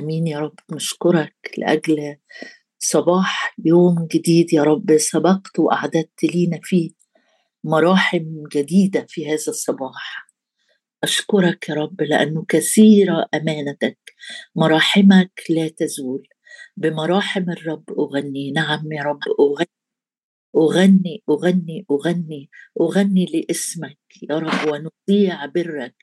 [0.00, 2.16] آمين يا رب نشكرك لأجل
[2.78, 6.90] صباح يوم جديد يا رب سبقت وأعددت لينا فيه
[7.64, 10.30] مراحم جديدة في هذا الصباح.
[11.04, 13.98] أشكرك يا رب لأنه كثيره أمانتك
[14.56, 16.28] مراحمك لا تزول.
[16.76, 19.70] بمراحم الرب أغني نعم يا رب أغني
[20.56, 23.98] أغني أغني أغني أغني لاسمك.
[24.30, 25.94] يا رب ونطيع برك.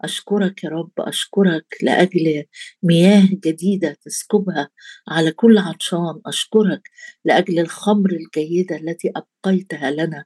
[0.00, 2.44] أشكرك يا رب أشكرك لأجل
[2.82, 4.68] مياه جديدة تسكبها
[5.08, 6.20] على كل عطشان.
[6.26, 6.90] أشكرك
[7.24, 10.24] لأجل الخمر الجيدة التي أبقيتها لنا.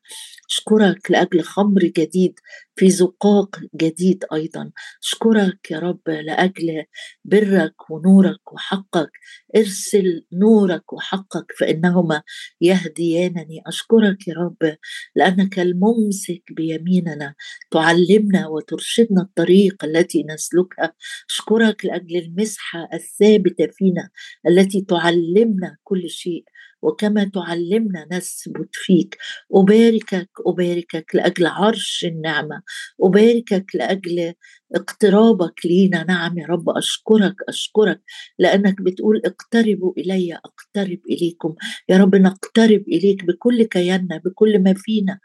[0.51, 2.35] أشكرك لأجل خمر جديد
[2.77, 4.71] في زقاق جديد أيضا.
[5.03, 6.85] أشكرك يا رب لأجل
[7.25, 9.11] برك ونورك وحقك.
[9.57, 12.23] ارسل نورك وحقك فإنهما
[12.61, 13.63] يهديانني.
[13.67, 14.77] أشكرك يا رب
[15.17, 17.28] لأنك الممسك بيميننا.
[17.71, 20.93] تعلمنا وترشدنا الطريق التي نسلكها.
[21.31, 24.09] أشكرك لأجل المسحة الثابتة فينا
[24.49, 26.45] التي تعلمنا كل شيء
[26.83, 29.17] وكما تعلمنا نثبت فيك.
[29.55, 32.63] أباركك أباركك لأجل عرش النعمة.
[33.03, 34.35] أباركك لأجل
[34.75, 36.71] اقترابك لينا نعم يا رب.
[36.71, 38.01] أشكرك أشكرك
[38.39, 41.55] لأنك بتقول اقتربوا إلي أقترب إليكم.
[41.89, 45.19] يا رب نقترب إليك بكل كياننا بكل ما فينا.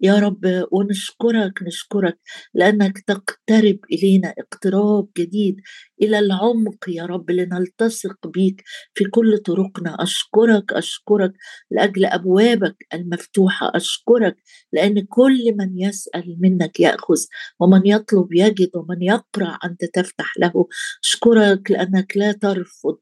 [0.00, 2.18] يا رب ونشكرك نشكرك
[2.54, 5.56] لأنك تقترب إلينا اقتراب جديد.
[6.02, 8.62] إلى العمق يا رب لنلتصق بيك
[8.94, 9.96] في كل طرقنا.
[10.00, 11.32] أشكرك أشكرك
[11.70, 13.72] لأجل أبوابك المفتوحة.
[13.74, 14.36] أشكرك
[14.72, 17.18] لأن كل من يسأل منك يأخذ
[17.60, 20.66] ومن يطلب يجد ومن يقرع أنت تفتح له.
[21.04, 22.98] أشكرك لأنك لا ترفض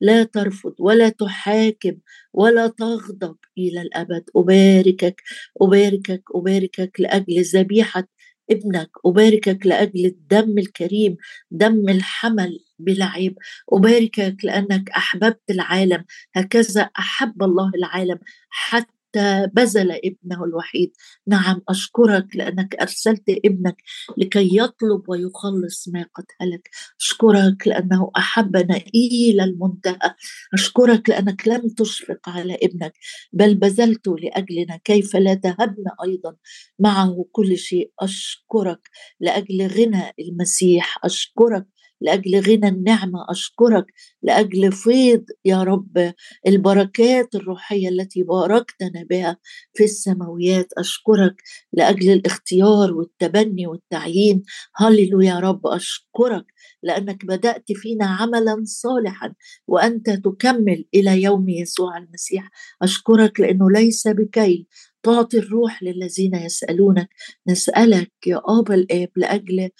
[0.00, 1.96] لا ترفض ولا تحاكم
[2.32, 4.24] ولا تغضب إلى الأبد.
[4.36, 5.22] أباركك
[5.62, 8.08] أباركك أباركك لأجل ذبيحة
[8.50, 11.16] ابنك أباركك لأجل الدم الكريم
[11.50, 13.38] دم الحمل بلا عيب
[13.72, 18.18] أباركك لأنك أحببت العالم هكذا أحب الله العالم
[18.50, 20.92] حتى حتى بذل ابنه الوحيد.
[21.26, 23.76] نعم أشكرك لأنك أرسلت ابنك
[24.18, 26.70] لكي يطلب ويخلص ما قد هلك.
[27.00, 30.14] أشكرك لأنه أحبنا إلى المنتهى.
[30.54, 32.92] أشكرك لأنك لم تشفق على ابنك
[33.32, 36.36] بل بذلت لأجلنا كيف لا تهبنا أيضا
[36.78, 37.92] معه كل شيء.
[38.00, 38.80] أشكرك
[39.20, 40.98] لأجل غنى المسيح.
[41.04, 41.66] أشكرك
[42.00, 43.86] لأجل غنى النعمة أشكرك
[44.22, 46.12] لأجل فيض يا رب
[46.46, 49.36] البركات الروحية التي باركتنا بها
[49.74, 50.72] في السماويات.
[50.78, 54.42] أشكرك لأجل الاختيار والتبني والتعيين.
[54.76, 56.44] هللو يا رب أشكرك
[56.82, 59.34] لأنك بدأت فينا عملا صالحا
[59.66, 62.50] وأنت تكمل إلى يوم يسوع المسيح.
[62.82, 64.66] أشكرك لأنه ليس بكي
[65.02, 67.08] تعطي الروح للذين يسألونك.
[67.48, 69.70] نسألك يا ابا الآب لأجل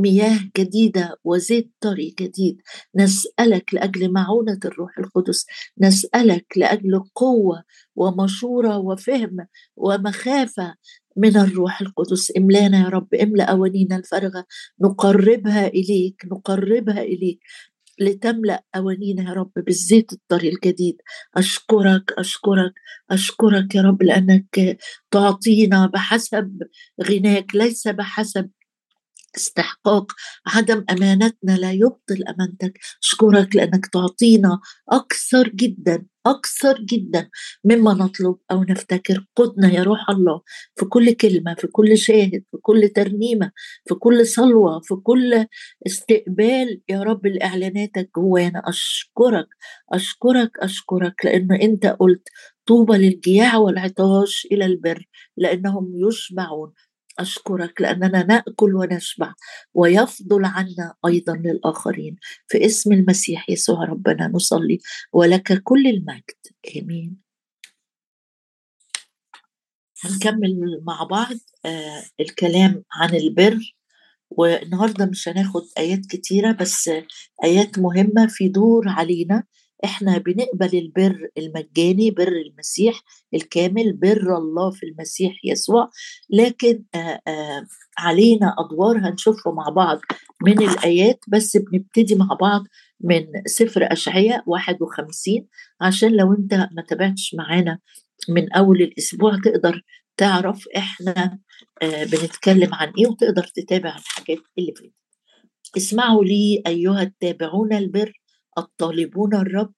[0.00, 2.62] مياه جديدة وزيت طري جديد.
[2.96, 5.46] نسألك لأجل معونة الروح القدس.
[5.80, 7.62] نسألك لأجل قوة
[7.96, 9.36] ومشورة وفهم
[9.76, 10.74] ومخافة
[11.16, 12.32] من الروح القدس.
[12.36, 14.44] املانا يا رب املأ أوانينا الفارغة.
[14.80, 17.38] نقربها إليك نقربها إليك.
[18.00, 20.96] لتملأ أوانينا يا رب بالزيت الطري الجديد.
[21.36, 22.72] أشكرك أشكرك
[23.10, 24.78] أشكرك يا رب لأنك
[25.10, 26.58] تعطينا بحسب
[27.02, 28.50] غناك ليس بحسب
[29.36, 30.12] استحقاق
[30.46, 32.78] عدم أمانتنا لا يبطل أمانتك.
[33.02, 37.30] اشكرك لأنك تعطينا أكثر جدا أكثر جدا
[37.64, 39.26] مما نطلب أو نفتكر.
[39.36, 40.42] قدنا يا روح الله
[40.76, 43.52] في كل كلمة في كل شاهد في كل ترنيمة
[43.88, 45.46] في كل صلوة في كل
[45.86, 46.80] استقبال.
[46.88, 48.62] يا رب لإعلاناتك جوانا.
[48.68, 49.48] أشكرك
[49.92, 52.28] أشكرك أشكرك لأن أنت قلت
[52.66, 56.72] طوبى للجياع والعطاش إلى البر لأنهم يشبعون.
[57.20, 59.34] أشكرك لأننا نأكل ونشبع
[59.74, 62.16] ويفضل عنا أيضا للآخرين.
[62.48, 64.78] في اسم المسيح يسوع ربنا نصلي
[65.12, 66.40] ولك كل المجد.
[66.76, 67.16] آمين.
[70.04, 73.74] هنكمل مع بعض آه الكلام عن البر.
[74.30, 76.90] والنهاردة مش هناخد آيات كتيرة بس
[77.44, 79.44] آيات مهمة في دور علينا.
[79.84, 83.00] إحنا بنقبل البر المجاني بر المسيح
[83.34, 85.90] الكامل بر الله في المسيح يسوع.
[86.30, 87.66] لكن آآ آآ
[87.98, 90.00] علينا أدوار هنشوفها مع بعض
[90.46, 92.64] من الآيات بس بنبتدي مع بعض
[93.00, 95.46] من سفر أشعياء 51
[95.80, 97.78] عشان لو أنت ما تابعتش معانا
[98.28, 99.82] من أول الأسبوع تقدر
[100.16, 101.38] تعرف إحنا
[101.82, 104.92] بنتكلم عن إيه وتقدر تتابع الحاجات اللي فاتت.
[105.76, 108.19] اسمعوا لي أيها التابعون البر.
[108.58, 109.72] الطالبون الرب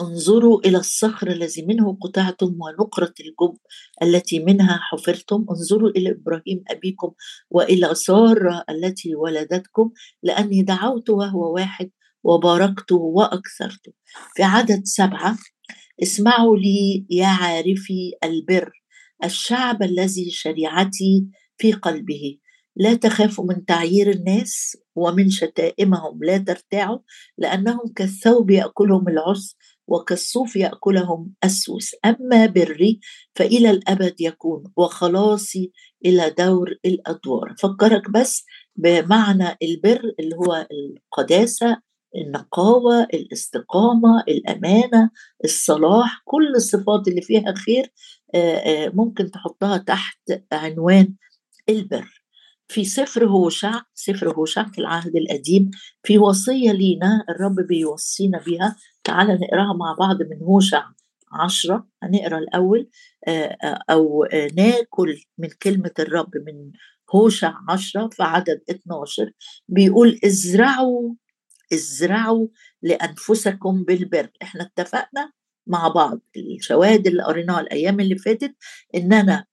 [0.00, 3.56] انظروا إلى الصخر الذي منه قطعتم ونقرة الجب
[4.02, 5.46] التي منها حفرتم.
[5.50, 7.12] انظروا إلى إبراهيم أبيكم
[7.50, 9.90] وإلى سارة التي ولدتكم
[10.22, 11.90] لأني دعوت وهو واحد
[12.24, 13.94] وباركت وأكثرت
[14.34, 15.38] في عدد سبعة
[16.02, 18.72] اسمعوا لي يا عارفي البر
[19.24, 21.26] الشعب الذي شريعتي
[21.58, 22.38] في قلبه.
[22.76, 26.98] لا تخافوا من تعيير الناس ومن شتائمهم لا ترتاعوا
[27.38, 29.56] لأنهم كالثوب يأكلهم العس
[29.88, 31.90] وكالصوف يأكلهم أسوس.
[32.04, 33.00] أما بري
[33.34, 35.72] فإلى الأبد يكون وخلاصي
[36.06, 37.54] إلى دور الأدوار.
[37.58, 38.44] فكرك بس
[38.76, 41.76] بمعنى البر اللي هو القداسة
[42.16, 45.10] النقاوة الاستقامة الأمانة
[45.44, 47.92] الصلاح كل الصفات اللي فيها خير
[48.94, 50.18] ممكن تحطها تحت
[50.52, 51.14] عنوان
[51.68, 52.21] البر.
[52.72, 55.70] في سفر هوشع سفر هوشع في العهد القديم
[56.02, 60.84] في وصية لينا الرب بيوصينا بها تعال نقراها مع بعض من هوشع
[61.32, 62.88] عشرة هنقرأ الأول
[63.90, 64.24] أو
[64.56, 66.72] ناكل من كلمة الرب من
[67.14, 69.30] هوشع عشرة في عدد 12
[69.68, 71.14] بيقول ازرعوا
[71.72, 72.48] ازرعوا
[72.82, 74.28] لأنفسكم بالبر.
[74.42, 75.32] إحنا اتفقنا
[75.66, 78.54] مع بعض الشواهد اللي قريناها الأيام اللي فاتت
[78.94, 79.44] إن أنا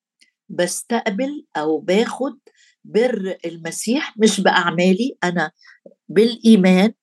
[0.49, 2.39] بستقبل أو باخد
[2.83, 5.51] بر المسيح مش بأعمالي أنا
[6.09, 6.93] بالإيمان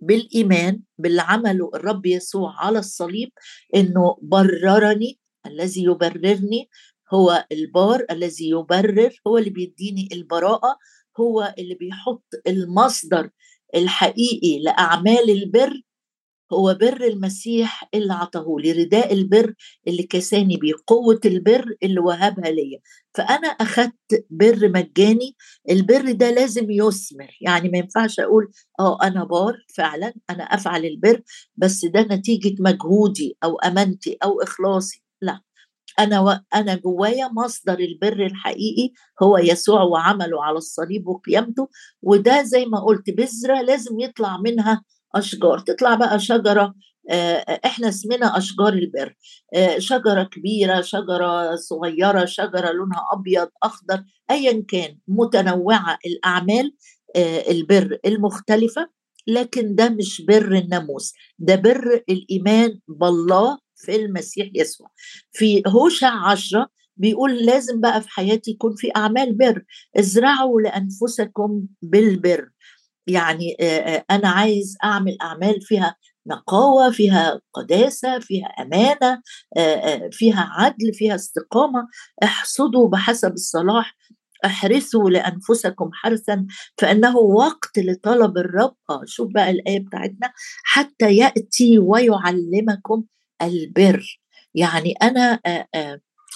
[0.00, 3.30] بالإيمان باللي عمله الرب يسوع على الصليب
[3.74, 6.68] إنه بررني الذي يبررني
[7.14, 10.76] هو البار الذي يبرر هو اللي بيديني البراءة
[11.20, 13.30] هو اللي بيحط المصدر
[13.74, 15.82] الحقيقي لأعمال البر
[16.52, 19.54] هو بر المسيح اللي عطاه لي رداء البر
[19.88, 22.78] اللي كساني بيه قوة البر اللي وهبها ليا.
[23.14, 25.36] فأنا أخدت بر مجاني
[25.70, 27.36] البر ده لازم يثمر.
[27.40, 28.50] يعني ما ينفعش أقول
[28.80, 31.22] آه أنا بار فعلا أنا أفعل البر
[31.56, 35.02] بس ده نتيجة مجهودي أو أمانتي أو إخلاصي.
[35.22, 35.40] لا
[35.98, 36.40] أنا و...
[36.54, 38.92] أنا جوايا مصدر البر الحقيقي
[39.22, 41.68] هو يسوع وعمله على الصليب وقيامته
[42.02, 46.74] وده زي ما قلت بذرة لازم يطلع منها أشجار تطلع بقى شجرة
[47.64, 49.14] إحنا اسمنا أشجار البر
[49.78, 56.74] شجرة كبيرة شجرة صغيرة شجرة لونها أبيض أخضر ايا كان متنوعة الأعمال
[57.50, 58.90] البر المختلفة
[59.26, 64.88] لكن ده مش بر الناموس ده بر الإيمان بالله في المسيح يسوع.
[65.32, 69.62] في هوشع عشرة بيقول لازم بقى في حياتي يكون في أعمال بر
[69.98, 72.48] ازرعوا لأنفسكم بالبر.
[73.08, 73.56] يعني
[74.10, 75.96] أنا عايز أعمل أعمال فيها
[76.26, 79.22] نقاوة فيها قداسة فيها أمانة
[80.12, 81.88] فيها عدل فيها استقامة
[82.22, 83.96] احصدوا بحسب الصلاح
[84.44, 86.46] احرثوا لأنفسكم حرثا
[86.78, 88.74] فإنه وقت لطلب الرب.
[88.90, 90.32] آه شوف بقى الآية بتاعتنا
[90.64, 93.04] حتى يأتي ويعلمكم
[93.42, 94.20] البر.
[94.54, 95.40] يعني أنا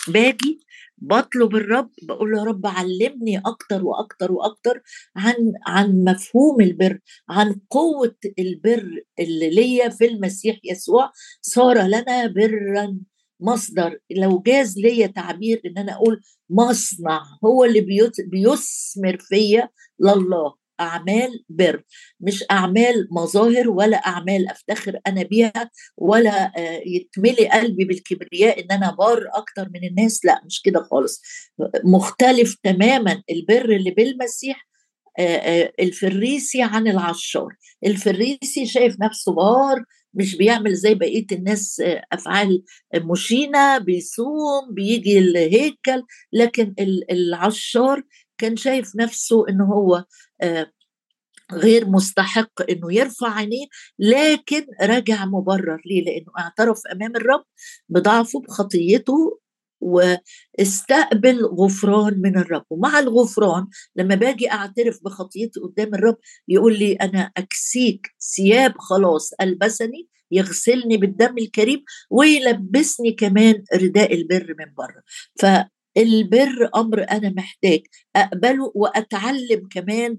[0.09, 0.61] باجي
[1.03, 4.83] بطلب الرب بقول له يا رب علمني أكتر وأكتر وأكتر
[5.17, 11.11] عن عن مفهوم البر عن قوة البر اللي ليا في المسيح يسوع.
[11.43, 12.99] صار لنا برا
[13.41, 13.99] مصدر.
[14.11, 16.21] لو جاز ليا تعبير إن أنا أقول
[16.51, 17.81] مصنع هو اللي
[18.27, 19.69] بيثمر فيا
[20.01, 20.62] لله.
[20.83, 21.83] أعمال بر
[22.21, 26.53] مش أعمال مظاهر ولا أعمال أفتخر أنا بيها ولا
[26.87, 31.23] يتملي قلبي بالكبرياء إن أنا بار أكتر من الناس لأ مش كده خالص.
[31.85, 34.69] مختلف تماما البر اللي بالمسيح
[35.81, 37.57] الفريسي عن العشار.
[37.87, 42.63] الفريسي شايف نفسه بار مش بيعمل زي بقية الناس أفعال
[42.95, 46.03] مشينة بيصوم بيجي الهيكل
[46.33, 46.75] لكن
[47.11, 48.03] العشار
[48.39, 50.05] كان شايف نفسه إن هو
[51.53, 53.67] غير مستحق إنه يرفع عينيه
[53.99, 55.81] لكن رجع مبرر.
[55.87, 57.45] ليه؟ لأنه اعترف أمام الرب
[57.89, 59.39] بضعفه بخطيته
[59.81, 62.65] واستقبل غفران من الرب.
[62.71, 63.67] ومع الغفران
[63.97, 66.17] لما باجي أعترف بخطيتي قدام الرب
[66.49, 68.07] يقول لي أنا أكسيك
[68.37, 75.03] ثياب خلاص ألبسني يغسلني بالدم الكريم ويلبسني كمان رداء البر من بره.
[75.41, 77.81] فالبر أمر أنا محتاج
[78.17, 80.19] أقبله وأتعلم كمان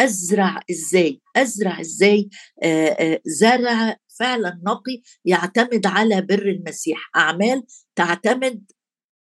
[0.00, 2.28] أزرع إزاي؟ أزرع إزاي؟
[3.26, 7.10] زرع فعلا نقي يعتمد على بر المسيح.
[7.16, 7.62] أعمال
[7.96, 8.64] تعتمد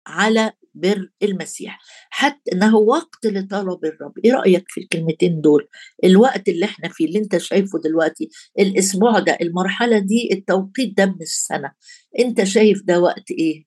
[0.06, 1.78] على بر المسيح
[2.10, 4.12] حتى إنه وقت لطلب الرب.
[4.24, 5.68] إيه رأيك في الكلمتين دول؟
[6.04, 8.28] الوقت اللي إحنا فيه اللي أنت شايفه دلوقتي
[8.58, 11.72] الأسبوع ده المرحلة دي التوقيت ده من السنة.
[12.18, 13.64] أنت شايف ده وقت إيه.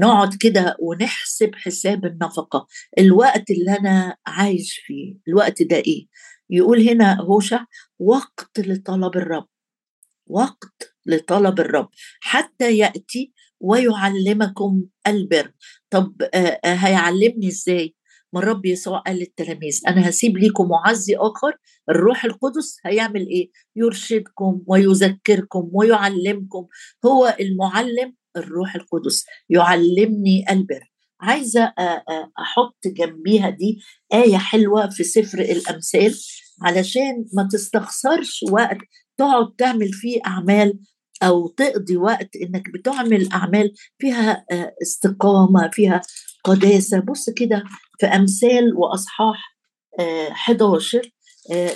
[0.00, 2.66] نقعد كده ونحسب حساب النفقة.
[2.98, 6.06] الوقت اللي أنا عايش فيه الوقت ده إيه؟
[6.50, 7.64] يقول هنا هوشع
[7.98, 9.46] وقت لطلب الرب.
[10.26, 11.88] وقت لطلب الرب.
[12.20, 15.52] حتى يأتي ويعلمكم البر.
[15.90, 17.94] طب آه، آه، هيعلمني إزاي؟
[18.32, 21.56] ما الرب يسوع قال للتلاميذ أنا هسيب لكم معزي آخر
[21.90, 26.66] الروح القدس هيعمل إيه؟ يرشدكم ويذكركم ويعلمكم.
[27.06, 30.92] هو المعلم الروح القدس يعلمني البر.
[31.20, 31.72] عايزة
[32.38, 33.78] أحط جنبيها دي
[34.14, 36.14] آية حلوة في سفر الأمثال
[36.62, 38.78] علشان ما تستخسرش وقت
[39.16, 40.78] تقعد تعمل فيه أعمال
[41.22, 44.44] أو تقضي وقت إنك بتعمل أعمال فيها
[44.82, 46.00] استقامة فيها
[46.44, 47.00] قداسة.
[47.00, 47.64] بص كده
[48.00, 49.56] في أمثال وأصحاح
[50.30, 51.10] 11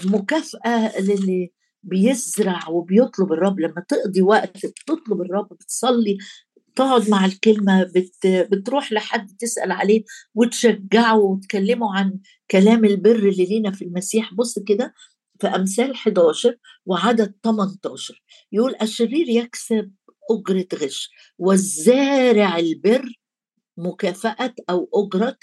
[0.05, 3.61] مكافأة للي بيزرع وبيطلب الرب.
[3.61, 6.19] لما تقضي وقت بتطلب الرب بتصلي
[6.76, 12.19] تقعد مع الكلمة بت بتروح لحد تسأل عليه وتشجعه وتكلمه عن
[12.50, 14.35] كلام البر اللي لينا في المسيح.
[14.35, 14.95] بص كده
[15.40, 19.93] في أمثال 11 وعدد 18 يقول الشرير يكسب
[20.31, 23.12] أجرة غش والزارع البر
[23.76, 25.37] مكافأة أو أجرة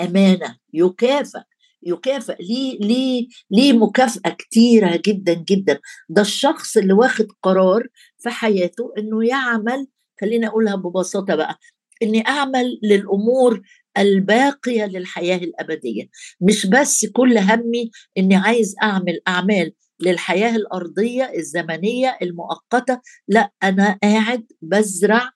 [0.00, 0.56] أمانة.
[0.72, 1.40] يكافئ
[1.82, 5.80] يكافئ ليه ليه ليه مكافأة كتيرة جدا جدا.
[6.08, 7.86] ده الشخص اللي واخد قرار
[8.18, 9.86] في حياته إنه يعمل
[10.20, 11.58] خليني أقولها ببساطة بقى
[12.02, 13.62] إني أعمل للأمور
[13.98, 16.08] الباقية للحياة الأبدية.
[16.40, 23.00] مش بس كل همي إني عايز أعمل أعمال للحياة الأرضية الزمنية المؤقتة.
[23.28, 25.30] لا أنا قاعد بزرع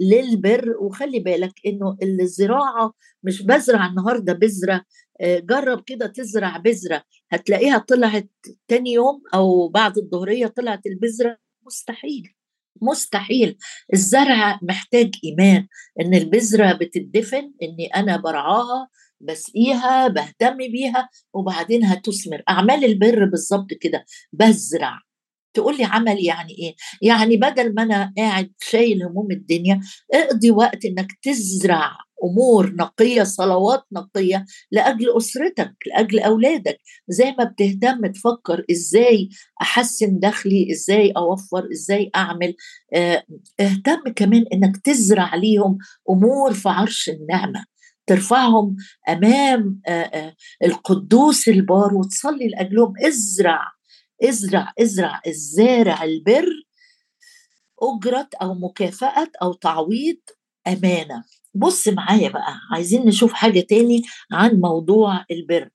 [0.00, 0.76] للبر.
[0.80, 4.84] وخلي بالك إنه الزراعة مش بزرع النهارده بذره
[5.22, 8.28] جرب كده تزرع بذره هتلاقيها طلعت
[8.68, 12.34] تاني يوم أو بعد الظهرية طلعت البذره مستحيل.
[12.82, 13.56] مستحيل.
[13.92, 15.66] الزرع محتاج إيمان
[16.00, 18.88] إن البذرة بتدفن إني أنا برعاها
[19.20, 22.42] بسقيها بهتم بيها وبعدين هتثمر.
[22.48, 24.04] أعمال البر بالظبط كده.
[24.32, 24.98] بزرع.
[25.54, 29.80] تقول لي عمل يعني إيه؟ يعني بدل ما أنا قاعد شايل هموم الدنيا
[30.14, 31.96] اقضي وقت إنك تزرع.
[32.24, 36.78] أمور نقية صلوات نقية لأجل أسرتك لأجل أولادك.
[37.08, 39.28] زي ما بتهتم تفكر إزاي
[39.62, 42.54] أحسن دخلي إزاي أوفر إزاي أعمل.
[42.94, 43.24] آه
[43.60, 45.78] اهتم كمان إنك تزرع ليهم
[46.10, 47.64] أمور في عرش النعمة.
[48.06, 48.76] ترفعهم
[49.08, 52.92] أمام آه آه القدوس البار وتصلي لأجلهم.
[53.06, 53.60] ازرع
[54.24, 56.46] ازرع ازرع الزارع البر
[57.82, 60.16] أجرة أو مكافأة أو تعويض
[60.66, 61.24] أمانة.
[61.54, 64.02] بص معايا بقى عايزين نشوف حاجة تاني
[64.32, 65.68] عن موضوع البر.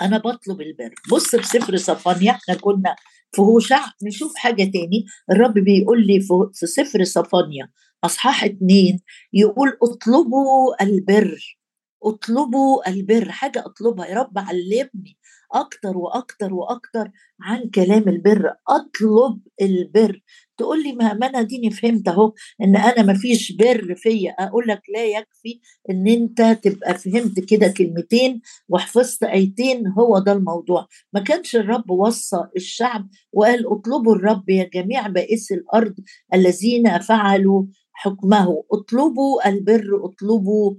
[0.00, 0.94] أنا بطلب البر.
[1.12, 2.96] بص في سفر صفانيا إحنا كنا
[3.32, 5.04] في هوشع نشوف حاجة تاني.
[5.32, 7.70] الرب بيقول لي في سفر صفانيا
[8.04, 9.00] أصحاح اتنين
[9.32, 11.58] يقول اطلبوا البر.
[12.04, 13.30] اطلبوا البر.
[13.30, 14.06] حاجة أطلبها.
[14.06, 15.18] يا رب علمني
[15.54, 18.54] أكتر وأكتر وأكتر عن كلام البر.
[18.68, 20.20] أطلب البر.
[20.60, 24.82] تقول لي ما أنا ديني فهمت أهو إن أنا ما فيش بر فيا أقول لك
[24.94, 30.86] لا يكفي إن أنت تبقى فهمت كده كلمتين وحفظت آيتين هو ده الموضوع.
[31.12, 35.94] ما كانش الرب وصى الشعب وقال اطلبوا الرب يا جميع بائس الأرض
[36.34, 38.64] الذين فعلوا حكمه.
[38.72, 40.74] اطلبوا البر اطلبوا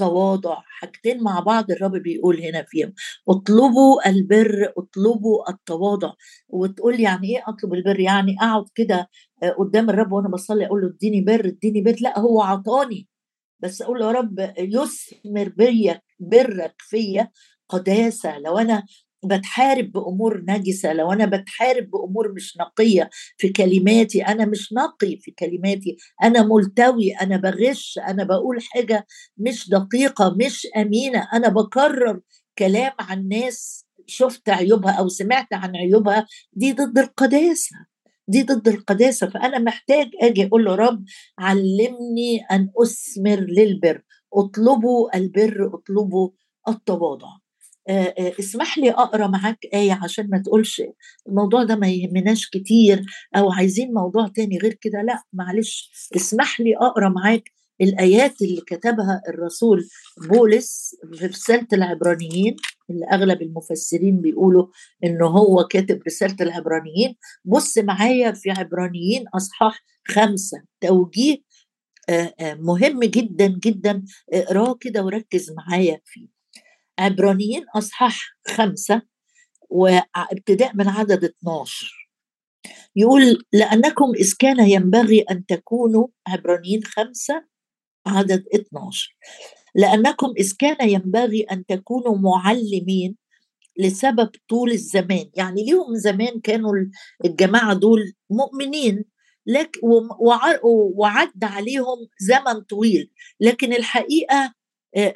[0.00, 2.92] التواضع حاجتين مع بعض الرب بيقول هنا فيهم.
[3.28, 6.12] اطلبوا البر اطلبوا التواضع.
[6.48, 9.08] وتقول يعني إيه أطلب البر؟ يعني أقعد كده
[9.42, 11.96] آه، قدام الرب وأنا بصلي أقول له اديني بر اديني بر.
[12.00, 13.08] لا هو عطاني.
[13.60, 17.30] بس أقول له يا رب يثمر برك برك فيا
[17.68, 18.38] قداسة.
[18.38, 18.84] لو أنا
[19.24, 20.92] بتحارب بأمور نجسة.
[20.92, 25.96] لو أنا بتحارب بأمور مش نقية في كلماتي أنا مش نقي في كلماتي.
[26.22, 29.06] أنا ملتوي أنا بغش أنا بقول حاجة
[29.38, 31.28] مش دقيقة مش أمينة.
[31.32, 32.20] أنا بكرر
[32.58, 36.26] كلام عن ناس شفت عيوبها أو سمعت عن عيوبها.
[36.52, 37.76] دي ضد القداسة
[38.28, 39.30] دي ضد القداسة.
[39.30, 41.04] فأنا محتاج آجي أقول له رب
[41.38, 44.02] علمني أن أثمر للبر.
[44.34, 46.30] اطلبوا البر اطلبوا
[46.68, 47.39] التواضع.
[48.40, 50.82] اسمح لي أقرأ معاك آية عشان ما تقولش
[51.28, 53.04] الموضوع ده ما يهمناش كتير
[53.36, 59.22] أو عايزين موضوع تاني غير كده لأ معلش اسمح لي أقرأ معاك الآيات اللي كتبها
[59.28, 59.88] الرسول
[60.28, 62.56] بولس في رسالة العبرانيين
[62.90, 64.66] اللي أغلب المفسرين بيقولوا
[65.04, 67.16] انه هو كاتب رسالة العبرانيين.
[67.44, 71.36] بص معايا في عبرانيين أصحاح خمسة توجيه
[72.42, 76.39] مهم جدا جدا اقراه كده وركز معايا فيه.
[77.00, 79.02] عبرانيين أصحاح خمسة
[79.70, 82.08] وابتداء من عدد 12
[82.96, 87.44] يقول لأنكم إذ كان ينبغي أن تكونوا عبرانيين خمسة
[88.06, 89.16] عدد 12
[89.74, 93.16] لأنكم إذ كان ينبغي أن تكونوا معلمين
[93.78, 95.30] لسبب طول الزمان.
[95.34, 96.72] يعني ليهم زمان كانوا
[97.24, 99.04] الجماعة دول مؤمنين
[99.46, 99.80] لكن
[100.94, 103.10] وعد عليهم زمن طويل.
[103.40, 104.54] لكن الحقيقة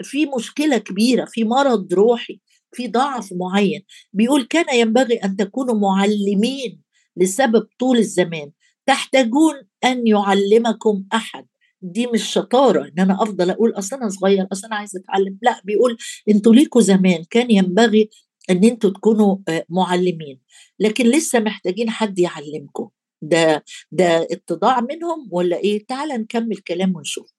[0.03, 2.41] في مشكلة كبيرة في مرض روحي
[2.73, 3.83] في ضعف معين.
[4.13, 6.81] بيقول كان ينبغي أن تكونوا معلمين
[7.17, 8.51] لسبب طول الزمان.
[8.87, 9.55] تحتاجون
[9.85, 11.47] أن يعلمكم أحد.
[11.83, 15.39] دي مش شطارة إن أنا أفضل أقول أصل أنا صغير أصل أنا عايز أتعلم.
[15.43, 15.97] لأ بيقول
[16.29, 18.11] أنتوا ليكوا زمان كان ينبغي
[18.51, 20.41] إن أنتوا تكونوا آه، معلمين.
[20.79, 22.89] لكن لسه محتاجين حد يعلمكم.
[23.23, 27.33] ده ده اتضاع منهم ولا إيه؟ تعال نكمل كلام ونشوف.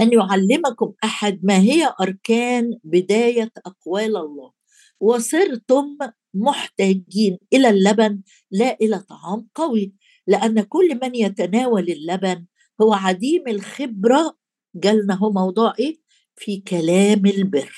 [0.00, 4.52] أن يعلمكم أحد ما هي أركان بداية أقوال الله.
[5.00, 5.98] وصرتم
[6.34, 9.94] محتاجين إلى اللبن لا إلى طعام قوي
[10.26, 12.46] لأن كل من يتناول اللبن
[12.82, 14.36] هو عديم الخبرة.
[14.74, 16.00] جالنا هو موضوع إيه؟
[16.36, 17.76] في كلام البر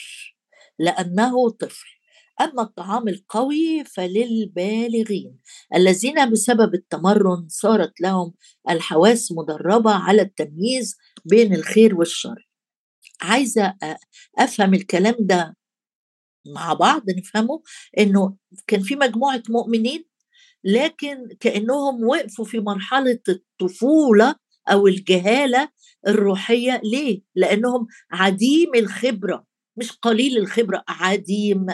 [0.78, 1.95] لأنه طفل.
[2.40, 5.38] اما الطعام القوي فللبالغين.
[5.74, 8.34] الذين بسبب التمرن صارت لهم
[8.70, 12.48] الحواس مدربة على التمييز بين الخير والشر.
[13.22, 13.74] عايزة
[14.38, 15.56] أفهم الكلام ده
[16.54, 17.62] مع بعض نفهمه
[17.98, 20.04] إنه كان في مجموعة مؤمنين
[20.64, 24.34] لكن كأنهم وقفوا في مرحلة الطفولة
[24.68, 25.68] أو الجهالة
[26.08, 26.80] الروحية.
[26.84, 31.66] ليه؟ لأنهم عديم الخبرة مش قليل الخبرة عديم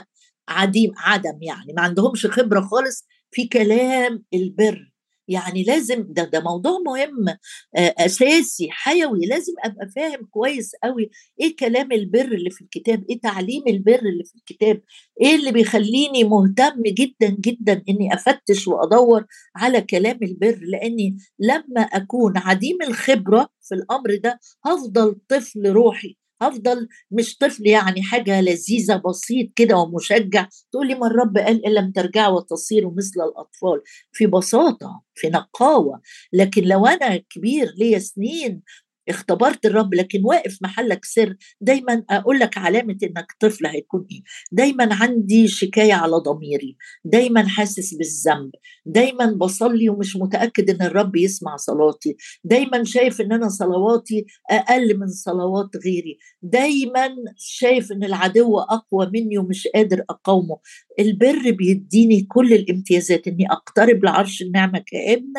[0.48, 4.92] عديم عدم يعني ما عندهمش خبرة خالص في كلام البر.
[5.28, 7.36] يعني لازم ده ده موضوع مهم
[7.76, 13.62] أساسي حيوي لازم أبقى فاهم كويس قوي إيه كلام البر اللي في الكتاب إيه تعليم
[13.68, 14.82] البر اللي في الكتاب
[15.22, 19.24] إيه اللي بيخليني مهتم جدا جدا إني أفتش وأدور
[19.56, 20.58] على كلام البر.
[20.62, 26.16] لأني لما أكون عديم الخبرة في الأمر ده هفضل طفل روحي.
[26.42, 30.48] هفضل مش طفل يعني حاجة لذيذة بسيط كده ومشجع.
[30.72, 33.82] تقول لي ما الرب قال إن لم ترجعوا وتصيروا مثل الأطفال.
[34.12, 36.00] في بساطة في نقاوة.
[36.32, 38.62] لكن لو أنا كبير ليا سنين
[39.08, 44.22] اختبرت الرب لكن واقف محلك سر دايما أقول لك علامة إنك طفل هيكون إيه.
[44.52, 46.76] دايما عندي شكاية على ضميري.
[47.04, 48.50] دايما حاسس بالذنب.
[48.86, 52.16] دايما بصلي ومش متأكد إن الرب يسمع صلاتي.
[52.44, 56.18] دايما شايف إن أنا صلواتي أقل من صلوات غيري.
[56.42, 60.58] دايما شايف إن العدو أقوى مني ومش قادر أقاومه.
[60.98, 63.28] البر بيديني كل الامتيازات.
[63.28, 65.32] إني أقترب لعرش النعمة كابن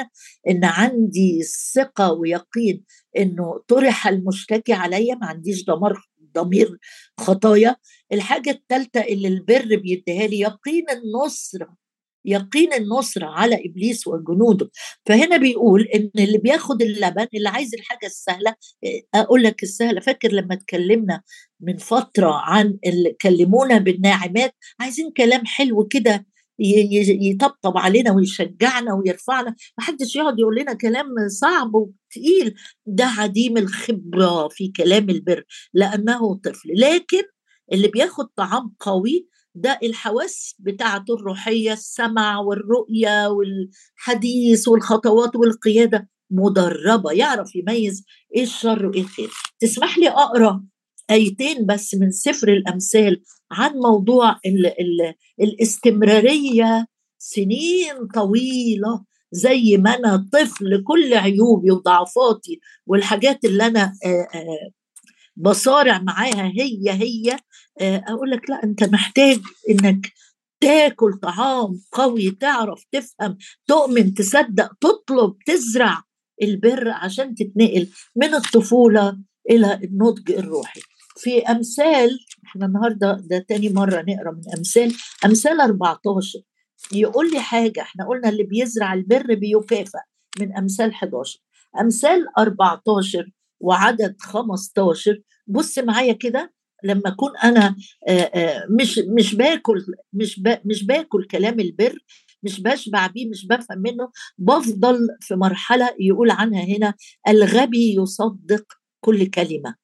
[0.50, 1.42] إن عندي
[1.76, 2.84] ثقة ويقين
[3.18, 5.94] إنه طرح المشتكي عليا ما عنديش ضمير
[6.36, 6.78] ضمير
[7.20, 7.76] خطايا.
[8.14, 11.84] الحاجة الثالثه اللي البر بيديها لي يقين النصره
[12.26, 14.72] يقين النصرة على إبليس وجنوده.
[15.06, 18.56] فهنا بيقول إن اللي بياخد اللبن اللي عايز الحاجة السهلة
[19.16, 20.00] أقول لك السهلة.
[20.02, 21.22] فاكر لما اتكلمنا
[21.60, 26.26] من فترة عن اللي كلمونا بالناعمات؟ عايزين كلام حلو كده
[27.22, 29.56] يطبطب علينا ويشجعنا ويرفعنا.
[29.78, 32.56] محدش يقعد يقول لنا كلام صعب وتقيل.
[32.86, 36.70] ده عديم الخبرة في كلام البر لأنه طفل.
[36.78, 37.24] لكن
[37.74, 46.10] اللي بياخد طعام قوي ده الحواس بتاعته الروحية السمع والرؤية والحديث والخطوات والقيادة.
[46.32, 49.30] مدربة يعرف يميز إيه الشر وإيه الخير.
[49.60, 50.64] تسمح لي أقرأ
[51.12, 56.88] آيتين بس من سفر الأمثال عن موضوع ال ال الاستمرارية
[57.18, 63.94] سنين طويلة زي ما أنا طفل كل عيوبي وضعفاتي والحاجات اللي أنا
[65.36, 67.38] بصارع معاها هي هي.
[67.82, 69.40] أقول لك لا أنت محتاج
[69.70, 70.12] إنك
[70.62, 73.38] تاكل طعام قوي تعرف تفهم
[73.68, 76.04] تؤمن تصدق تطلب تزرع
[76.42, 79.18] البر عشان تتنقل من الطفولة
[79.50, 80.82] إلى النضج الروحي.
[81.18, 84.94] في أمثال إحنا النهارده ده تاني مرة نقرأ من أمثال
[85.26, 86.40] أمثال 14
[86.92, 90.00] يقول لي حاجة إحنا قلنا اللي بيزرع البر بيكافئ
[90.40, 91.40] من أمثال 11
[91.82, 97.76] أمثال 14 وعدد 15 بص معايا كده لما أكون أنا
[98.80, 102.00] مش مش باكل مش مش باكل كلام البر
[102.44, 106.94] مش بشبع بيه مش بفهم منه بفضل في مرحلة يقول عنها هنا
[107.28, 108.66] الغبي يصدق
[109.00, 109.76] كل كلمة.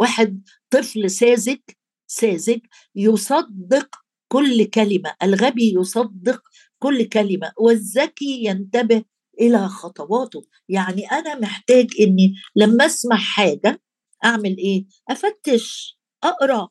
[0.00, 1.58] واحد طفل ساذج
[2.06, 2.58] ساذج
[2.94, 3.96] يصدق
[4.28, 6.42] كل كلمة الغبي يصدق
[6.78, 9.04] كل كلمة والذكي ينتبه
[9.40, 10.42] إلى خطواته.
[10.68, 13.82] يعني أنا محتاج إني لما أسمع حاجة
[14.24, 16.68] أعمل إيه؟ أفتش أقرأ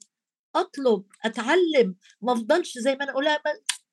[0.55, 1.95] أطلب أتعلم.
[2.21, 3.27] ما أفضلش زي ما أنا أقول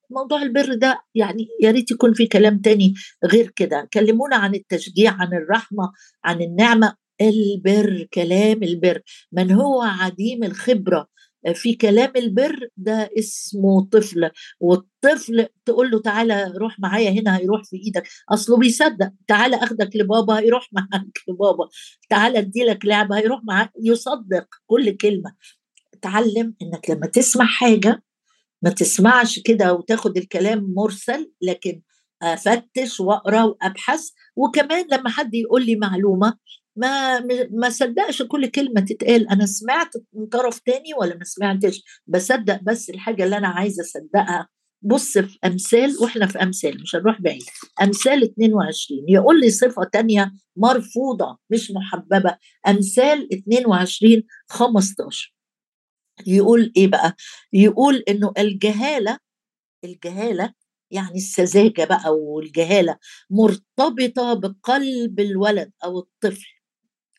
[0.09, 2.93] موضوع البر ده يعني يا ريت يكون في كلام تاني
[3.25, 3.89] غير كده.
[3.93, 5.91] كلمونا عن التشجيع عن الرحمة
[6.23, 6.95] عن النعمة.
[7.21, 9.01] البر كلام البر.
[9.31, 11.07] من هو عديم الخبرة؟
[11.55, 17.77] في كلام البر ده اسمه طفل والطفل تقول له تعالى روح معايا هنا هيروح في
[17.77, 18.07] إيدك.
[18.29, 21.69] اصله بيصدق تعالى اخدك لبابا هيروح معاك لبابا.
[22.09, 25.35] تعالى ادي لك لعبة هيروح معاك يصدق كل كلمة.
[26.01, 28.03] تعلم انك لما تسمع حاجة
[28.61, 31.81] ما تسمعش كده وتاخد الكلام مرسل لكن
[32.23, 34.09] افتش واقرأ وابحث.
[34.35, 36.33] وكمان لما حد يقول لي معلومة
[36.77, 37.19] ما
[37.51, 39.29] ما صدقش كل كلمة تتقال.
[39.29, 44.47] أنا سمعت من طرف تاني ولا ما سمعتش؟ بصدق بس الحاجة اللي أنا عايزة أصدقها.
[44.81, 47.43] بص في أمثال وإحنا في أمثال مش هنروح بعيد.
[47.81, 52.37] أمثال 22 يقول لي صفة تانية مرفوضة مش محببة.
[52.67, 55.33] أمثال 22 15
[56.27, 57.15] يقول إيه بقى؟
[57.53, 59.17] يقول إنه الجهالة
[59.83, 60.53] الجهالة
[60.91, 62.97] يعني السذاجة بقى والجهالة
[63.29, 66.45] مرتبطة بقلب الولد أو الطفل.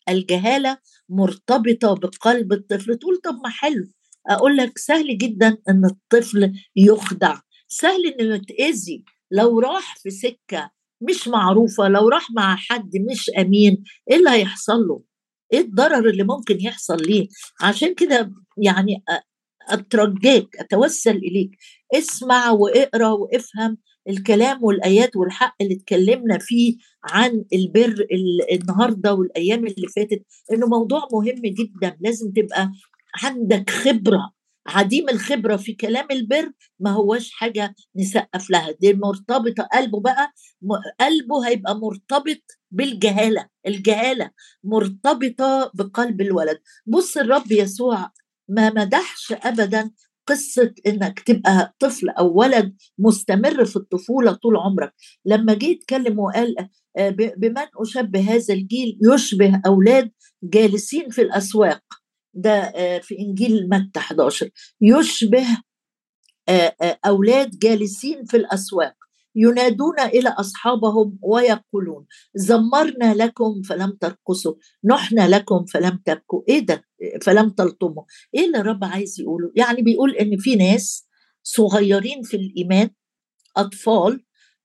[0.09, 3.85] الجهالة مرتبطة بقلب الطفل تقول طب ما حلو
[4.31, 11.29] أقول لك سهل جدا إن الطفل يخدع سهل انه يتاذي لو راح في سكة مش
[11.29, 15.03] معروفة لو راح مع حد مش أمين إيه اللي هيحصل له؟
[15.53, 17.29] إيه الضرر اللي ممكن يحصل ليه؟
[17.63, 19.03] عشان كده يعني
[19.69, 21.51] اترجاك أتوسل إليك
[21.95, 28.07] اسمع وإقرأ وافهم الكلام والآيات والحق اللي اتكلمنا فيه عن البر
[28.53, 31.97] النهارده والأيام اللي فاتت إنه موضوع مهم جدا.
[32.01, 32.73] لازم تبقى
[33.23, 34.33] عندك خبرة
[34.67, 38.71] عديم الخبرة في كلام البر ما هوش حاجة نسقف لها.
[38.81, 40.33] دي مرتبطة قلبه بقى
[41.01, 43.49] قلبه هيبقى مرتبط بالجهالة.
[43.67, 44.31] الجهالة
[44.65, 46.59] مرتبطة بقلب الولد.
[46.87, 48.11] بص الرب يسوع
[48.49, 49.91] ما مدحش ابدا
[50.29, 54.95] قصة إنك تبقى طفل أو ولد مستمر في الطفولة طول عمرك.
[55.25, 56.57] لما جه يتكلم وقال
[56.97, 60.11] آه، بمن أشبه هذا الجيل يشبه أولاد
[60.43, 61.83] جالسين في الأسواق.
[62.35, 65.47] ده آه، في إنجيل متى 11 يشبه
[66.49, 68.95] آه، أولاد جالسين في الأسواق.
[69.37, 76.43] ينادون إلى أصحابهم ويقولون زمرنا لكم فلم ترقصوا نحنا لكم فلم تبكوا.
[76.49, 76.88] إيه ده؟
[77.23, 81.07] فلم تلطموا إيه اللي الرب عايز يقوله؟ يعني بيقول إن في ناس
[81.43, 82.91] صغيرين في الإيمان
[83.57, 84.25] أطفال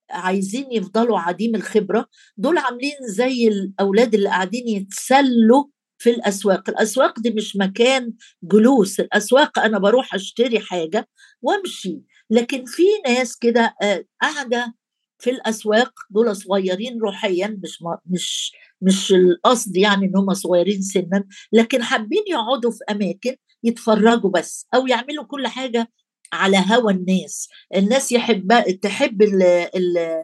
[0.09, 5.63] عايزين يفضلوا عديم الخبرة دول عاملين زي الأولاد اللي قاعدين يتسلوا
[5.97, 6.69] في الأسواق.
[6.69, 8.99] الأسواق دي مش مكان جلوس.
[8.99, 11.09] الأسواق أنا بروح أشتري حاجة
[11.41, 12.01] وأمشي.
[12.29, 14.73] لكن في ناس كده آه، قاعدة
[15.23, 21.83] في الأسواق دول صغيرين روحيا مش مش مش القصد يعني إن هم صغيرين سنا لكن
[21.83, 25.91] حابين يقعدوا في أماكن يتفرجوا بس أو يعملوا كل حاجة
[26.33, 27.49] على هوى الناس.
[27.75, 30.17] الناس يحب تحب ال ال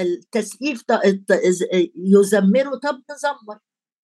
[0.00, 0.82] التسقيف
[1.96, 3.58] يزمروا طب نزمر.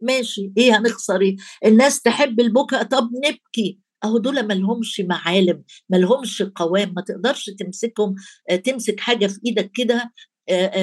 [0.02, 3.80] ماشي إيه هنخسر إيه؟ الناس تحب البكاء طب نبكي.
[4.04, 8.14] أهو دول ما لهمش معالم ما لهمش قوام ما تقدرش تمسكهم
[8.50, 10.12] آه، تمسك حاجة في إيدك كده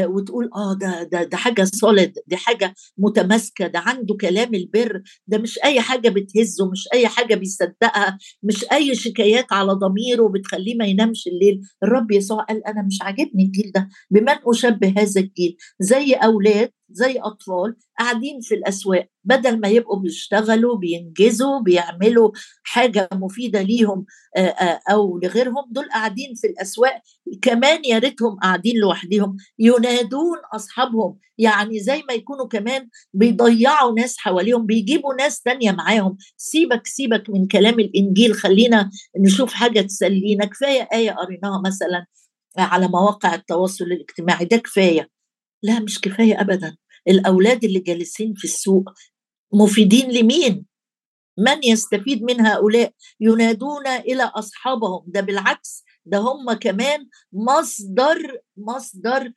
[0.05, 5.37] وتقول آه ده ده ده حاجة سوليد دي حاجة متماسكة ده عنده كلام البر ده
[5.37, 10.85] مش أي حاجة بتهزه مش أي حاجة بيصدقها مش أي شكايات على ضميره بتخليه ما
[10.85, 11.61] ينامش الليل.
[11.83, 17.19] الرب يسوع قال أنا مش عاجبني الجيل ده بمن أشبه هذا الجيل؟ زي أولاد زي
[17.19, 22.31] أطفال قاعدين في الأسواق بدل ما يبقوا بيشتغلوا بينجزوا بيعملوا
[22.63, 24.05] حاجة مفيدة ليهم
[24.91, 27.01] أو لغيرهم دول قاعدين في الأسواق.
[27.41, 31.17] كمان يا ريتهم قاعدين لوحدهم ينادون أصحابهم.
[31.37, 36.17] يعني زي ما يكونوا كمان بيضيعوا ناس حواليهم بيجيبوا ناس تانية معاهم.
[36.37, 40.45] سيبك سيبك من كلام الإنجيل خلينا نشوف حاجة تسلينا.
[40.45, 42.05] كفاية آية قريناها مثلا
[42.57, 45.16] على مواقع التواصل الاجتماعي ده كفاية.
[45.63, 46.77] لا مش كفاية ابدا.
[47.07, 48.83] الأولاد اللي جالسين في السوق
[49.53, 50.65] مفيدين لمين؟
[51.39, 55.03] من يستفيد من هؤلاء؟ ينادون إلى أصحابهم.
[55.07, 59.31] ده بالعكس ده هم كمان مصدر مصدر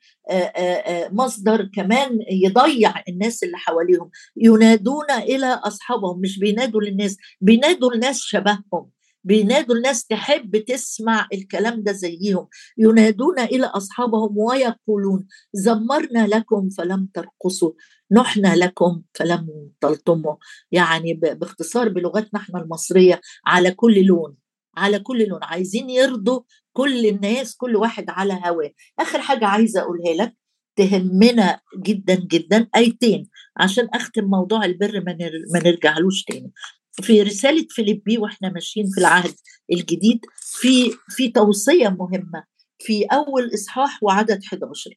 [1.13, 4.11] مصدر كمان يضيع الناس اللي حواليهم.
[4.37, 8.91] ينادون إلى أصحابهم مش بينادوا للناس بينادوا لناس شبههم.
[9.25, 12.49] بينادوا الناس تحب تسمع الكلام ده زيهم.
[12.79, 17.73] ينادون إلى أصحابهم ويقولون زمرنا لكم فلم ترقصوا
[18.13, 20.35] نحنا لكم فلم تلطموا.
[20.73, 24.37] يعني باختصار بلغتنا إحنا المصرية على كل لون
[24.77, 25.41] على كل لون.
[25.43, 26.41] عايزين يرضوا
[26.73, 28.71] كل الناس كل واحد على هواه.
[28.99, 30.37] آخر حاجة عايزة أقولها لك
[30.77, 35.05] تهمنا جدا جدا ايتين عشان أختم موضوع البر
[35.53, 36.53] ما نرجعلوش تاني.
[36.93, 39.35] في رسالة فيليبي وإحنا ماشيين في العهد
[39.73, 40.21] الجديد
[40.61, 42.45] في في توصية مهمة
[42.79, 44.91] في أول إصحاح وعدد 11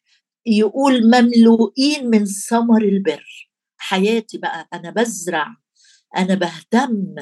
[0.45, 3.49] يقول مملوئين من ثمر البر.
[3.77, 5.55] حياتي بقى أنا بزرع
[6.17, 7.15] أنا بهتم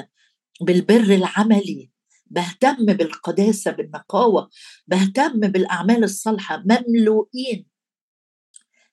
[0.60, 1.90] بالبر العملي
[2.26, 4.50] بهتم بالقداسة بالنقاوة
[4.86, 6.64] بهتم بالأعمال الصالحة.
[6.66, 7.66] مملوئين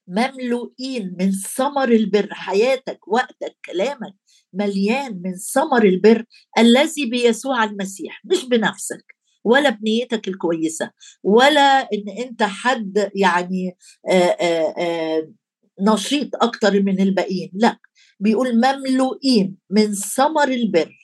[0.10, 4.15] مملوئين من ثمر البر حياتك وقتك كلامك
[4.54, 6.26] مليان من ثمر البر
[6.58, 9.06] الذي بيسوع المسيح مش بنفسك
[9.43, 10.91] ولا بنيتك الكويسة
[11.24, 13.78] ولا إن أنت حد يعني
[14.12, 15.34] آآ آآ
[15.82, 17.78] نشيط أكتر من الباقيين لأ
[18.19, 20.95] بيقول مملوئين من ثمر البر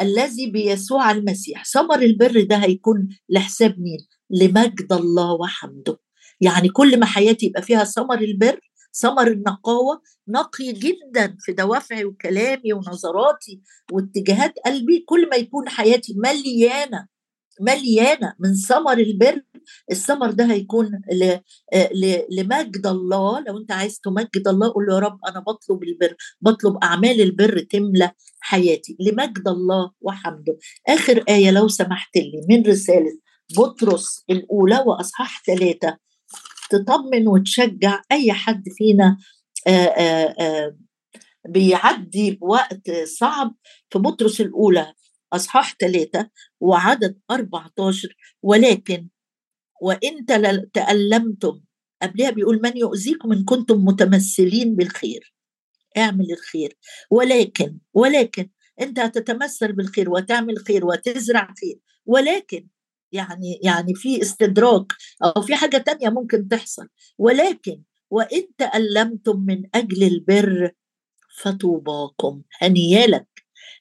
[0.00, 1.64] الذي بيسوع المسيح.
[1.64, 3.98] ثمر البر ده هيكون لحساب مين؟
[4.30, 5.98] لمجد الله وحمده.
[6.42, 8.60] يعني كل ما حياتي يبقى فيها ثمر البر
[8.94, 13.60] ثمر النقاوة نقي جدا في دوافعي وكلامي ونظراتي
[13.92, 17.06] واتجاهات قلبي كل ما يكون حياتي مليانة
[17.60, 19.42] مليانة من ثمر البر
[19.90, 21.02] الثمر ده هيكون
[22.30, 23.44] لمجد الله.
[23.48, 27.58] لو أنت عايز تمجد الله قول له يا رب أنا بطلب البر بطلب أعمال البر
[27.58, 30.58] تملى حياتي لمجد الله وحمده.
[30.88, 33.18] آخر آية لو سمحت لي من رسالة
[33.58, 35.98] بطرس الأولى وأصحاح ثلاثة.
[36.74, 39.16] تطمن وتشجع أي حد فينا
[41.48, 43.54] بيعدي بوقت صعب
[43.90, 44.94] في بطرس الأولى.
[45.32, 46.30] أصحاح ثلاثة
[46.60, 49.08] وعدد 14 ولكن
[49.82, 50.26] وإن
[50.72, 51.60] تألمتم.
[52.02, 55.34] قبلها بيقول من يؤذيكم إن كنتم متمثلين بالخير.
[55.96, 56.78] اعمل الخير.
[57.10, 61.80] ولكن ولكن أنت هتتمثل بالخير وتعمل خير وتزرع خير.
[62.06, 62.68] ولكن
[63.12, 64.92] يعني يعني في استدراك
[65.24, 66.88] أو في حاجة تانية ممكن تحصل.
[67.18, 70.70] ولكن وإن تألمتم من أجل البر
[71.42, 72.42] فطوباكم.
[72.62, 73.28] هنيالك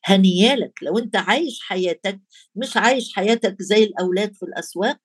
[0.05, 0.73] هنيالك.
[0.83, 2.19] لو أنت عايش حياتك
[2.55, 4.97] مش عايش حياتك زي الأولاد في الأسواق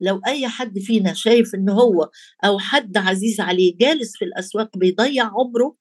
[0.00, 2.10] لو أي حد فينا شايف إن هو
[2.44, 5.76] أو حد عزيز عليه جالس في الأسواق بيضيع عمره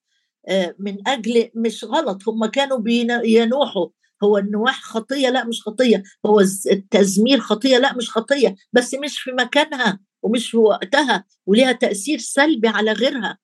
[0.49, 2.29] آه، من أجل مش غلط.
[2.29, 3.87] هم كانوا بينوحوا
[4.23, 6.03] هو النواح خطية؟ لا مش خطية.
[6.25, 6.39] هو
[6.71, 8.55] التزمير خطية؟ لا مش خطية.
[8.73, 13.37] بس مش في مكانها ومش في وقتها وليها تأثير سلبي على غيرها.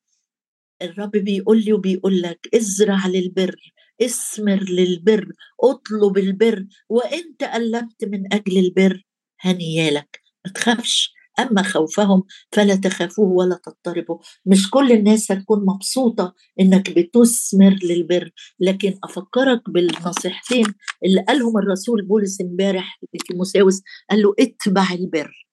[0.81, 3.55] الرب بيقول لي وبيقول لك ازرع للبر
[4.01, 5.31] اسمر للبر
[5.63, 9.03] اطلب البر وإن تألمت من أجل البر
[9.39, 10.21] هنيالك.
[10.45, 11.16] ما تخافش.
[11.39, 18.93] أما خوفهم فلا تخافوه ولا تضطربوا مش كل الناس هتكون مبسوطة إنك بتثمر للبر لكن
[19.03, 20.65] أفكرك بالنصيحتين
[21.05, 25.47] اللي قالهم الرسول بولس امبارح لتيموساوس قال له اتبع البر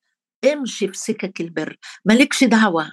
[0.53, 1.77] امشي في سكك البر.
[2.05, 2.91] مالكش دعوة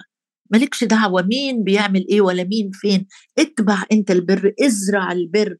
[0.50, 3.06] مالكش دعوة مين بيعمل إيه ولا مين فين.
[3.38, 5.56] اتبع أنت البر ازرع البر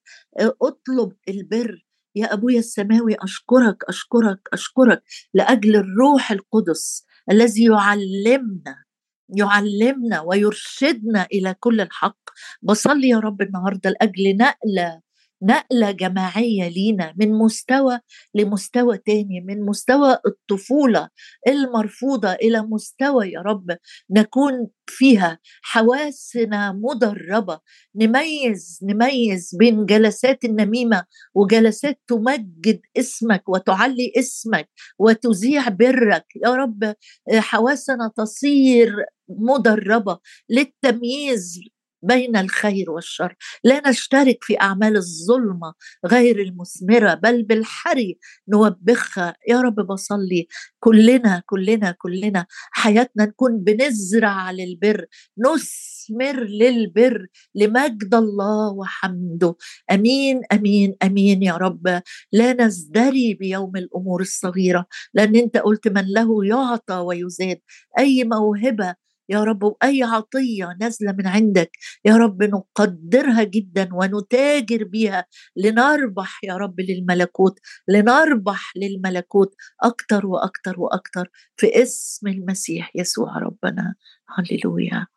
[0.63, 1.87] اطلب البر.
[2.17, 5.03] يا أبويا السماوي أشكرك أشكرك أشكرك
[5.35, 7.05] لأجل الروح القدس.
[7.31, 8.85] الذي يعلمنا
[9.37, 12.19] يعلمنا ويرشدنا إلى كل الحق.
[12.63, 15.01] بصلي يا رب النهارده لأجل نقلة
[15.43, 17.99] نقلة جماعية لينا من مستوى
[18.35, 21.09] لمستوى تاني من مستوى الطفولة
[21.49, 23.77] المرفوضة إلى مستوى يا رب
[24.11, 27.61] نكون فيها حواسنا مدربة
[27.97, 36.27] نميز نميز بين جلسات النميمة وجلسات تمجد اسمك وتعلي اسمك وتذيع برك.
[36.45, 36.95] يا رب
[37.33, 38.97] حواسنا تصير
[39.29, 40.19] مدربة
[40.51, 41.61] للتمييز
[42.03, 43.35] بين الخير والشر.
[43.65, 45.75] لا نشترك في أعمال الظلمة
[46.07, 49.35] غير المثمرة بل بالحري نوبخها.
[49.49, 50.47] يا رب بصلي.
[50.81, 55.07] كلنا كلنا كلنا حياتنا نكون بنزرع للبر.
[55.39, 59.57] نثمر للبر لمجد الله وحمده.
[59.93, 62.03] آمين آمين آمين يا رب.
[62.33, 64.87] لا نزدري بيوم الأمور الصغيرة.
[65.15, 67.59] لأن أنت قلت من له يعطى ويزاد
[67.99, 68.95] أي موهبة
[69.33, 71.71] يا رب وأي عطية نازلة من عندك
[72.05, 81.31] يا رب نقدرها جدا ونتاجر بها لنربح يا رب للملكوت لنربح للملكوت أكتر وأكتر وأكتر
[81.57, 83.95] في اسم المسيح يسوع ربنا.
[84.39, 85.12] هللويا.